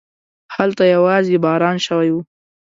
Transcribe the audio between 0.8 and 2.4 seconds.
يواځې باران شوی و.